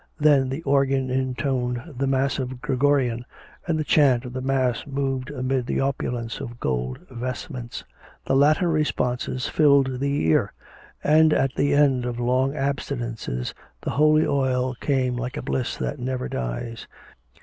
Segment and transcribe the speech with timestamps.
[0.19, 3.23] Then the organ intoned the massive Gregorian,
[3.67, 7.83] and the chant of the mass moved amid the opulence of gold vestments;
[8.25, 10.53] the Latin responses filled the ear;
[11.03, 15.99] and at the end of long abstinences the holy oil came like a bliss that
[15.99, 16.87] never dies.